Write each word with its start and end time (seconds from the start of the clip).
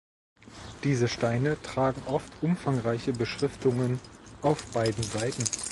Diese 0.83 1.07
Steine 1.07 1.61
tragen 1.61 2.01
oft 2.07 2.33
umfangreiche 2.41 3.13
Beschriftungen 3.13 3.99
auf 4.41 4.65
beiden 4.71 5.03
Seiten. 5.03 5.43